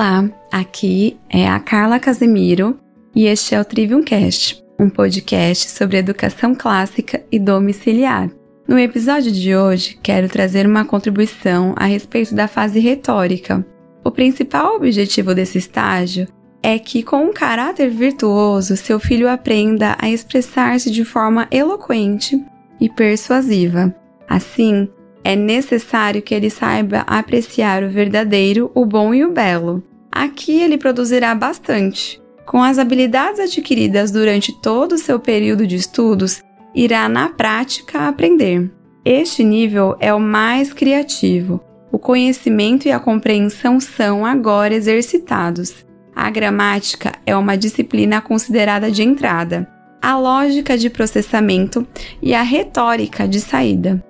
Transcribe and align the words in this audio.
Olá, 0.00 0.30
aqui 0.50 1.18
é 1.28 1.46
a 1.46 1.60
Carla 1.60 2.00
Casemiro 2.00 2.80
e 3.14 3.26
este 3.26 3.54
é 3.54 3.60
o 3.60 3.64
Trivium 3.66 4.02
Cast, 4.02 4.64
um 4.78 4.88
podcast 4.88 5.70
sobre 5.72 5.98
educação 5.98 6.54
clássica 6.54 7.22
e 7.30 7.38
domiciliar. 7.38 8.30
No 8.66 8.78
episódio 8.78 9.30
de 9.30 9.54
hoje, 9.54 9.98
quero 10.02 10.26
trazer 10.26 10.66
uma 10.66 10.86
contribuição 10.86 11.74
a 11.76 11.84
respeito 11.84 12.34
da 12.34 12.48
fase 12.48 12.80
retórica. 12.80 13.62
O 14.02 14.10
principal 14.10 14.74
objetivo 14.74 15.34
desse 15.34 15.58
estágio 15.58 16.26
é 16.62 16.78
que, 16.78 17.02
com 17.02 17.26
um 17.26 17.32
caráter 17.34 17.90
virtuoso, 17.90 18.78
seu 18.78 18.98
filho 18.98 19.28
aprenda 19.28 19.98
a 20.00 20.08
expressar-se 20.08 20.90
de 20.90 21.04
forma 21.04 21.46
eloquente 21.50 22.42
e 22.80 22.88
persuasiva. 22.88 23.94
Assim, 24.26 24.88
é 25.22 25.36
necessário 25.36 26.22
que 26.22 26.34
ele 26.34 26.48
saiba 26.48 27.00
apreciar 27.00 27.84
o 27.84 27.90
verdadeiro, 27.90 28.70
o 28.74 28.86
bom 28.86 29.12
e 29.12 29.22
o 29.22 29.30
belo. 29.30 29.84
Aqui 30.10 30.60
ele 30.60 30.76
produzirá 30.76 31.34
bastante. 31.34 32.20
Com 32.46 32.62
as 32.62 32.78
habilidades 32.78 33.38
adquiridas 33.38 34.10
durante 34.10 34.52
todo 34.60 34.92
o 34.92 34.98
seu 34.98 35.20
período 35.20 35.66
de 35.66 35.76
estudos, 35.76 36.42
irá 36.74 37.08
na 37.08 37.28
prática 37.28 38.08
aprender. 38.08 38.70
Este 39.04 39.44
nível 39.44 39.96
é 40.00 40.12
o 40.12 40.20
mais 40.20 40.72
criativo. 40.72 41.60
O 41.92 41.98
conhecimento 41.98 42.86
e 42.86 42.92
a 42.92 43.00
compreensão 43.00 43.80
são 43.80 44.26
agora 44.26 44.74
exercitados. 44.74 45.86
A 46.14 46.28
gramática 46.28 47.12
é 47.24 47.36
uma 47.36 47.56
disciplina 47.56 48.20
considerada 48.20 48.90
de 48.90 49.02
entrada, 49.02 49.66
a 50.02 50.18
lógica 50.18 50.76
de 50.76 50.90
processamento 50.90 51.86
e 52.20 52.34
a 52.34 52.42
retórica 52.42 53.26
de 53.26 53.40
saída. 53.40 54.04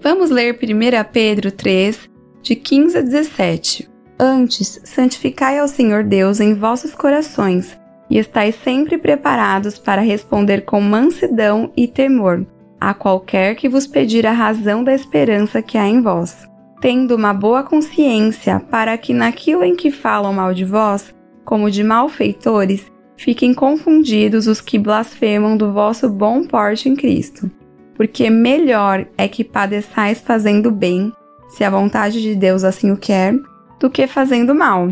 Vamos 0.00 0.30
ler 0.30 0.58
1 0.62 1.10
Pedro 1.12 1.50
3, 1.50 2.08
de 2.42 2.54
15 2.54 2.98
a 2.98 3.00
17. 3.00 3.95
Antes, 4.18 4.80
santificai 4.84 5.58
ao 5.58 5.68
Senhor 5.68 6.02
Deus 6.02 6.40
em 6.40 6.54
vossos 6.54 6.94
corações, 6.94 7.78
e 8.08 8.18
estais 8.18 8.54
sempre 8.62 8.96
preparados 8.96 9.78
para 9.78 10.00
responder 10.00 10.64
com 10.64 10.80
mansidão 10.80 11.70
e 11.76 11.86
temor 11.86 12.46
a 12.80 12.94
qualquer 12.94 13.54
que 13.54 13.68
vos 13.68 13.86
pedir 13.86 14.26
a 14.26 14.32
razão 14.32 14.84
da 14.84 14.94
esperança 14.94 15.62
que 15.62 15.78
há 15.78 15.86
em 15.86 16.00
vós, 16.00 16.46
tendo 16.80 17.16
uma 17.16 17.32
boa 17.32 17.62
consciência, 17.62 18.60
para 18.70 18.96
que 18.98 19.14
naquilo 19.14 19.64
em 19.64 19.74
que 19.74 19.90
falam 19.90 20.32
mal 20.32 20.52
de 20.52 20.64
vós, 20.64 21.14
como 21.44 21.70
de 21.70 21.82
malfeitores, 21.82 22.90
fiquem 23.16 23.54
confundidos 23.54 24.46
os 24.46 24.60
que 24.60 24.78
blasfemam 24.78 25.56
do 25.56 25.72
vosso 25.72 26.08
bom 26.08 26.44
porte 26.44 26.88
em 26.88 26.94
Cristo. 26.94 27.50
Porque 27.94 28.28
melhor 28.28 29.06
é 29.16 29.26
que 29.26 29.42
padeçais 29.42 30.20
fazendo 30.20 30.70
bem, 30.70 31.12
se 31.48 31.64
a 31.64 31.70
vontade 31.70 32.20
de 32.20 32.34
Deus 32.34 32.62
assim 32.62 32.92
o 32.92 32.96
quer, 32.96 33.34
do 33.78 33.90
que 33.90 34.06
fazendo 34.06 34.54
mal. 34.54 34.88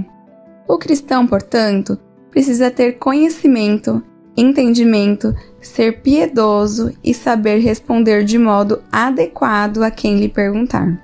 O 0.69 0.79
cristão, 0.79 1.27
portanto, 1.27 1.99
precisa 2.31 2.71
ter 2.71 2.99
conhecimento, 2.99 4.03
entendimento, 4.37 5.35
ser 5.61 6.03
piedoso 6.03 6.93
e 7.03 7.15
saber 7.15 7.59
responder 7.59 8.25
de 8.25 8.39
modo 8.39 8.83
adequado 8.91 9.83
a 9.83 9.91
quem 9.91 10.19
lhe 10.19 10.29
perguntar. 10.29 11.01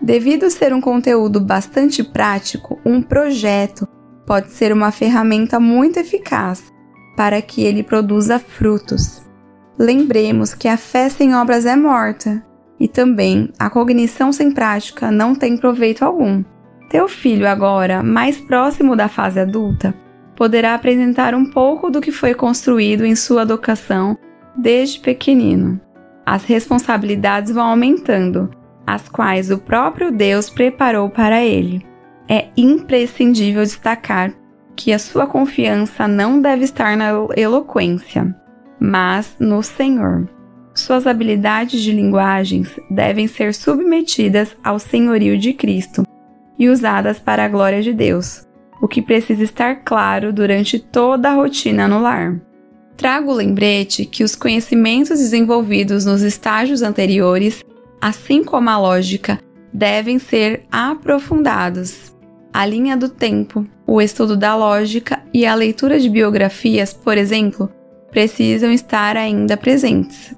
Devido 0.00 0.50
ser 0.50 0.72
um 0.72 0.80
conteúdo 0.80 1.40
bastante 1.40 2.02
prático, 2.02 2.80
um 2.84 3.02
projeto 3.02 3.86
pode 4.26 4.50
ser 4.52 4.72
uma 4.72 4.90
ferramenta 4.90 5.60
muito 5.60 5.98
eficaz 5.98 6.72
para 7.16 7.42
que 7.42 7.62
ele 7.62 7.82
produza 7.82 8.38
frutos 8.38 9.20
lembremos 9.80 10.52
que 10.52 10.68
a 10.68 10.76
fé 10.76 11.08
sem 11.08 11.34
obras 11.34 11.64
é 11.64 11.74
morta, 11.74 12.44
e 12.78 12.86
também 12.86 13.50
a 13.58 13.70
cognição 13.70 14.30
sem 14.30 14.50
prática 14.50 15.10
não 15.10 15.34
tem 15.34 15.56
proveito 15.56 16.04
algum. 16.04 16.44
Teu 16.90 17.06
filho, 17.06 17.46
agora 17.46 18.02
mais 18.02 18.40
próximo 18.40 18.96
da 18.96 19.08
fase 19.08 19.38
adulta, 19.38 19.94
poderá 20.34 20.74
apresentar 20.74 21.36
um 21.36 21.46
pouco 21.46 21.88
do 21.88 22.00
que 22.00 22.10
foi 22.10 22.34
construído 22.34 23.06
em 23.06 23.14
sua 23.14 23.42
educação 23.42 24.18
desde 24.56 24.98
pequenino. 24.98 25.80
As 26.26 26.42
responsabilidades 26.44 27.52
vão 27.52 27.68
aumentando, 27.68 28.50
as 28.84 29.08
quais 29.08 29.52
o 29.52 29.58
próprio 29.58 30.10
Deus 30.10 30.50
preparou 30.50 31.08
para 31.08 31.40
ele. 31.40 31.86
É 32.28 32.48
imprescindível 32.56 33.62
destacar 33.62 34.32
que 34.74 34.92
a 34.92 34.98
sua 34.98 35.28
confiança 35.28 36.08
não 36.08 36.42
deve 36.42 36.64
estar 36.64 36.96
na 36.96 37.10
eloquência, 37.36 38.34
mas 38.80 39.36
no 39.38 39.62
Senhor. 39.62 40.28
Suas 40.74 41.06
habilidades 41.06 41.80
de 41.82 41.92
linguagens 41.92 42.68
devem 42.90 43.28
ser 43.28 43.54
submetidas 43.54 44.56
ao 44.64 44.80
senhorio 44.80 45.38
de 45.38 45.52
Cristo 45.52 46.09
e 46.60 46.68
usadas 46.68 47.18
para 47.18 47.46
a 47.46 47.48
glória 47.48 47.82
de 47.82 47.94
Deus, 47.94 48.46
o 48.82 48.86
que 48.86 49.00
precisa 49.00 49.42
estar 49.42 49.76
claro 49.76 50.30
durante 50.30 50.78
toda 50.78 51.30
a 51.30 51.34
rotina 51.34 51.88
no 51.88 52.02
lar. 52.02 52.38
Trago 52.98 53.32
o 53.32 53.34
lembrete 53.34 54.04
que 54.04 54.22
os 54.22 54.36
conhecimentos 54.36 55.18
desenvolvidos 55.18 56.04
nos 56.04 56.20
estágios 56.20 56.82
anteriores, 56.82 57.64
assim 57.98 58.44
como 58.44 58.68
a 58.68 58.78
lógica, 58.78 59.40
devem 59.72 60.18
ser 60.18 60.66
aprofundados. 60.70 62.14
A 62.52 62.66
linha 62.66 62.94
do 62.94 63.08
tempo, 63.08 63.66
o 63.86 64.02
estudo 64.02 64.36
da 64.36 64.54
lógica 64.54 65.22
e 65.32 65.46
a 65.46 65.54
leitura 65.54 65.98
de 65.98 66.10
biografias, 66.10 66.92
por 66.92 67.16
exemplo, 67.16 67.70
precisam 68.10 68.70
estar 68.70 69.16
ainda 69.16 69.56
presentes. 69.56 70.34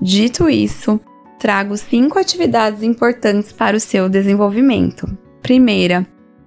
Dito 0.00 0.48
isso, 0.48 0.98
trago 1.38 1.76
cinco 1.76 2.18
atividades 2.18 2.82
importantes 2.82 3.52
para 3.52 3.76
o 3.76 3.80
seu 3.80 4.08
desenvolvimento. 4.08 5.25
Primeira, 5.46 6.04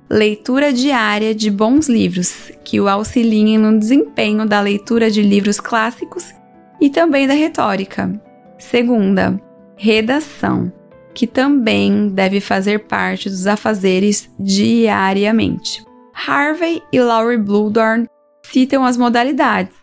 leitura 0.09 0.73
diária 0.73 1.33
de 1.33 1.49
bons 1.49 1.87
livros, 1.87 2.51
que 2.65 2.81
o 2.81 2.89
auxiliem 2.89 3.57
no 3.57 3.79
desempenho 3.79 4.45
da 4.45 4.59
leitura 4.59 5.09
de 5.09 5.21
livros 5.21 5.57
clássicos 5.57 6.25
e 6.81 6.89
também 6.89 7.25
da 7.25 7.33
retórica. 7.33 8.21
Segunda, 8.57 9.41
redação, 9.77 10.69
que 11.13 11.25
também 11.25 12.09
deve 12.09 12.41
fazer 12.41 12.79
parte 12.87 13.29
dos 13.29 13.47
afazeres 13.47 14.29
diariamente. 14.37 15.81
Harvey 16.13 16.83
e 16.91 16.99
Laurie 16.99 17.37
Bluedorn 17.37 18.05
citam 18.43 18.83
as 18.83 18.97
modalidades, 18.97 19.75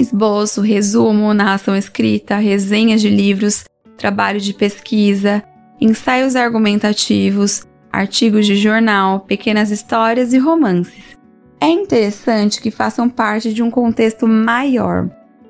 esboço, 0.00 0.60
resumo, 0.60 1.32
narração 1.32 1.76
escrita, 1.76 2.38
resenhas 2.38 3.00
de 3.00 3.08
livros, 3.08 3.66
trabalho 3.96 4.40
de 4.40 4.52
pesquisa, 4.52 5.44
ensaios 5.80 6.34
argumentativos, 6.34 7.64
artigos 7.94 8.46
de 8.46 8.56
jornal, 8.56 9.20
pequenas 9.20 9.70
histórias 9.70 10.32
e 10.32 10.38
romances. 10.38 11.16
É 11.60 11.68
interessante 11.68 12.60
que 12.60 12.70
façam 12.70 13.08
parte 13.08 13.54
de 13.54 13.62
um 13.62 13.70
contexto 13.70 14.26
maior, 14.26 15.08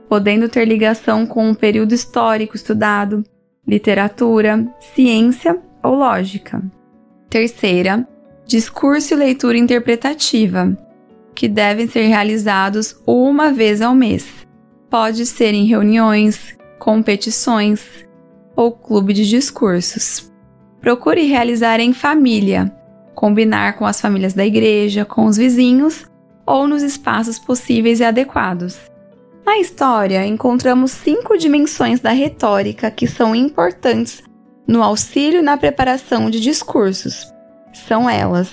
podendo 0.09 0.49
ter 0.49 0.65
ligação 0.65 1.27
com 1.27 1.49
um 1.49 1.55
período 1.55 1.93
histórico 1.93 2.55
estudado, 2.55 3.25
literatura, 3.67 4.65
ciência 4.95 5.59
ou 5.83 5.95
lógica. 5.95 6.63
Terceira, 7.31 8.07
discurso 8.47 9.15
e 9.15 9.17
leitura 9.17 9.57
interpretativa, 9.57 10.77
que 11.35 11.49
devem 11.49 11.89
ser 11.89 12.07
realizados 12.07 13.01
uma 13.07 13.53
vez 13.53 13.81
ao 13.81 13.95
mês. 13.95 14.47
Pode 14.89 15.27
ser 15.27 15.55
em 15.55 15.65
reuniões, 15.65 16.57
competições 16.79 18.07
ou 18.55 18.71
clube 18.71 19.13
de 19.13 19.29
discursos. 19.29 20.33
Procure 20.85 21.23
realizar 21.23 21.81
em 21.81 21.95
família, 21.95 22.71
combinar 23.15 23.79
com 23.79 23.87
as 23.87 23.99
famílias 24.03 24.35
da 24.35 24.45
igreja, 24.45 25.03
com 25.03 25.25
os 25.25 25.39
vizinhos 25.39 26.05
ou 26.45 26.69
nos 26.69 26.83
espaços 26.83 27.39
possíveis 27.39 28.01
e 28.01 28.05
adequados. 28.05 28.79
Na 29.47 29.57
história, 29.57 30.27
encontramos 30.27 30.91
cinco 30.91 31.39
dimensões 31.39 32.01
da 32.01 32.11
retórica 32.11 32.91
que 32.91 33.07
são 33.07 33.35
importantes 33.35 34.23
no 34.69 34.83
auxílio 34.83 35.43
na 35.43 35.57
preparação 35.57 36.29
de 36.29 36.39
discursos. 36.39 37.33
São 37.73 38.09
elas: 38.09 38.53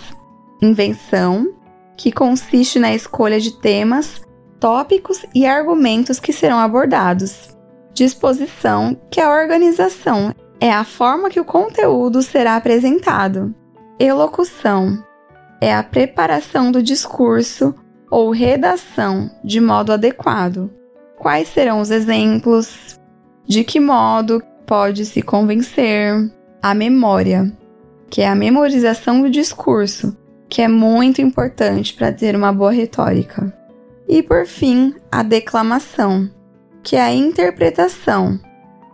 invenção, 0.61 1.53
que 1.97 2.13
consiste 2.13 2.79
na 2.79 2.95
escolha 2.95 3.41
de 3.41 3.59
temas, 3.59 4.21
tópicos 4.57 5.25
e 5.35 5.45
argumentos 5.45 6.17
que 6.17 6.31
serão 6.31 6.59
abordados. 6.59 7.49
Disposição, 7.93 8.97
que 9.11 9.19
é 9.19 9.25
a 9.25 9.29
organização, 9.29 10.33
é 10.61 10.71
a 10.71 10.83
forma 10.83 11.27
que 11.27 11.39
o 11.39 11.43
conteúdo 11.43 12.21
será 12.21 12.55
apresentado. 12.55 13.53
Elocução 13.99 15.03
é 15.59 15.73
a 15.73 15.81
preparação 15.81 16.71
do 16.71 16.83
discurso 16.83 17.73
ou 18.11 18.29
redação 18.29 19.31
de 19.43 19.59
modo 19.59 19.91
adequado. 19.91 20.69
Quais 21.17 21.47
serão 21.47 21.81
os 21.81 21.89
exemplos? 21.89 22.99
De 23.43 23.63
que 23.63 23.79
modo 23.79 24.41
pode 24.67 25.03
se 25.05 25.23
convencer? 25.23 26.31
A 26.61 26.75
memória, 26.75 27.51
que 28.07 28.21
é 28.21 28.27
a 28.27 28.35
memorização 28.35 29.19
do 29.19 29.31
discurso, 29.31 30.15
que 30.47 30.61
é 30.61 30.67
muito 30.67 31.23
importante 31.23 31.95
para 31.95 32.11
ter 32.11 32.35
uma 32.35 32.53
boa 32.53 32.71
retórica. 32.71 33.51
E 34.07 34.21
por 34.21 34.45
fim, 34.45 34.93
a 35.11 35.23
declamação, 35.23 36.29
que 36.83 36.95
é 36.95 37.01
a 37.01 37.13
interpretação, 37.13 38.39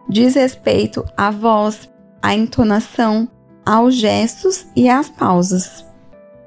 diz 0.10 0.36
respeito 0.36 1.06
à 1.16 1.30
voz, 1.32 1.90
à 2.22 2.34
entonação, 2.34 3.28
aos 3.66 3.96
gestos 3.96 4.66
e 4.76 4.90
às 4.90 5.10
pausas. 5.10 5.86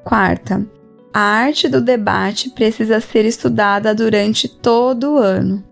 Quarta, 0.04 0.66
A 1.12 1.20
arte 1.20 1.68
do 1.68 1.80
debate 1.80 2.50
precisa 2.50 3.00
ser 3.00 3.24
estudada 3.24 3.92
durante 3.94 4.48
todo 4.48 5.14
o 5.14 5.18
ano. 5.18 5.64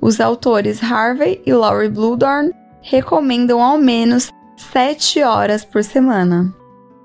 Os 0.00 0.20
autores 0.20 0.82
Harvey 0.82 1.40
e 1.46 1.52
Laurie 1.54 1.88
Bluedorn 1.88 2.52
recomendam 2.82 3.62
ao 3.62 3.78
menos 3.78 4.30
7 4.72 5.22
horas 5.22 5.64
por 5.64 5.82
semana. 5.82 6.54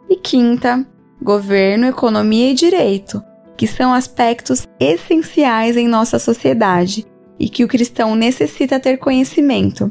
E 0.10 0.18
quinta, 0.18 0.86
governo, 1.22 1.86
economia 1.86 2.52
e 2.52 2.54
direito, 2.54 3.24
que 3.56 3.66
são 3.66 3.94
aspectos 3.94 4.68
essenciais 4.80 5.78
em 5.78 5.88
nossa 5.88 6.20
sociedade 6.20 7.06
e 7.40 7.48
que 7.48 7.64
o 7.64 7.68
cristão 7.68 8.16
necessita 8.16 8.80
ter 8.80 8.98
conhecimento, 8.98 9.90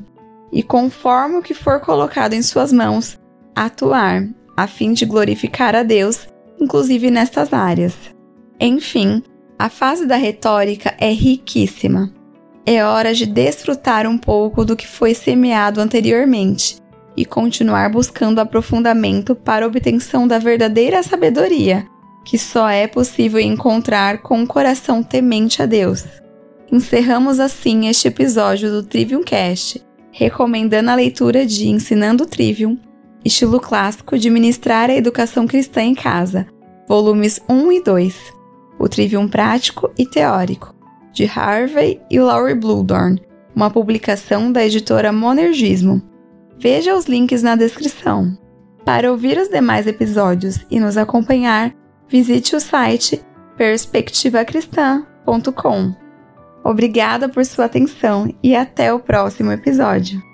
e 0.52 0.62
conforme 0.62 1.36
o 1.36 1.42
que 1.42 1.54
for 1.54 1.80
colocado 1.80 2.34
em 2.34 2.42
suas 2.42 2.72
mãos, 2.72 3.18
atuar, 3.54 4.26
a 4.56 4.66
fim 4.66 4.92
de 4.92 5.04
glorificar 5.04 5.74
a 5.74 5.82
Deus, 5.82 6.28
inclusive 6.60 7.10
nestas 7.10 7.52
áreas. 7.52 7.94
Enfim, 8.60 9.22
a 9.58 9.68
fase 9.68 10.06
da 10.06 10.16
retórica 10.16 10.94
é 10.98 11.10
riquíssima. 11.10 12.12
É 12.64 12.84
hora 12.84 13.14
de 13.14 13.24
desfrutar 13.24 14.06
um 14.06 14.18
pouco 14.18 14.64
do 14.64 14.76
que 14.76 14.86
foi 14.86 15.14
semeado 15.14 15.80
anteriormente 15.80 16.76
e 17.16 17.24
continuar 17.24 17.90
buscando 17.90 18.40
aprofundamento 18.40 19.34
para 19.34 19.66
obtenção 19.66 20.28
da 20.28 20.38
verdadeira 20.38 21.02
sabedoria, 21.02 21.86
que 22.24 22.38
só 22.38 22.68
é 22.68 22.86
possível 22.86 23.40
encontrar 23.40 24.18
com 24.18 24.38
um 24.38 24.46
coração 24.46 25.02
temente 25.02 25.62
a 25.62 25.66
Deus. 25.66 26.04
Encerramos 26.70 27.40
assim 27.40 27.88
este 27.88 28.06
episódio 28.06 28.70
do 28.70 28.82
Trivium 28.82 29.22
Cast, 29.22 29.82
recomendando 30.10 30.90
a 30.90 30.94
leitura 30.94 31.46
de 31.46 31.68
Ensinando 31.68 32.24
o 32.24 32.26
Trivium, 32.26 32.78
estilo 33.24 33.60
clássico 33.60 34.18
de 34.18 34.28
ministrar 34.30 34.90
a 34.90 34.94
educação 34.94 35.46
cristã 35.46 35.82
em 35.82 35.94
casa, 35.94 36.46
volumes 36.88 37.40
1 37.48 37.72
e 37.72 37.82
2, 37.82 38.34
o 38.78 38.88
Trivium 38.88 39.28
prático 39.28 39.90
e 39.98 40.06
teórico, 40.06 40.74
de 41.12 41.26
Harvey 41.26 42.00
e 42.10 42.18
Laurie 42.18 42.54
Bluedorn, 42.54 43.20
uma 43.54 43.70
publicação 43.70 44.50
da 44.52 44.64
editora 44.64 45.12
Monergismo. 45.12 46.02
Veja 46.58 46.94
os 46.94 47.04
links 47.06 47.42
na 47.42 47.56
descrição. 47.56 48.38
Para 48.84 49.10
ouvir 49.10 49.38
os 49.38 49.48
demais 49.48 49.86
episódios 49.86 50.64
e 50.70 50.78
nos 50.80 50.96
acompanhar, 50.96 51.74
visite 52.08 52.56
o 52.56 52.60
site 52.60 53.20
perspectivacristã.com. 53.56 56.07
Obrigada 56.68 57.30
por 57.30 57.46
sua 57.46 57.64
atenção 57.64 58.30
e 58.42 58.54
até 58.54 58.92
o 58.92 59.00
próximo 59.00 59.50
episódio. 59.50 60.27